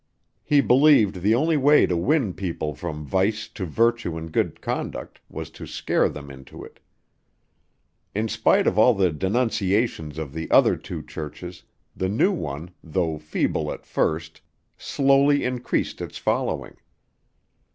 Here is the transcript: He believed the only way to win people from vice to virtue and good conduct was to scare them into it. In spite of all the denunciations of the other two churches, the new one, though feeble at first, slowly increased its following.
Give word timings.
He 0.43 0.61
believed 0.61 1.17
the 1.21 1.35
only 1.35 1.57
way 1.57 1.85
to 1.85 1.95
win 1.95 2.33
people 2.33 2.73
from 2.73 3.05
vice 3.05 3.47
to 3.49 3.67
virtue 3.67 4.17
and 4.17 4.31
good 4.31 4.59
conduct 4.59 5.21
was 5.29 5.51
to 5.51 5.67
scare 5.67 6.09
them 6.09 6.31
into 6.31 6.63
it. 6.63 6.79
In 8.15 8.27
spite 8.27 8.65
of 8.65 8.79
all 8.79 8.95
the 8.95 9.11
denunciations 9.11 10.17
of 10.17 10.33
the 10.33 10.49
other 10.49 10.75
two 10.75 11.03
churches, 11.03 11.61
the 11.95 12.09
new 12.09 12.31
one, 12.31 12.71
though 12.83 13.19
feeble 13.19 13.71
at 13.71 13.85
first, 13.85 14.41
slowly 14.75 15.43
increased 15.43 16.01
its 16.01 16.17
following. 16.17 16.77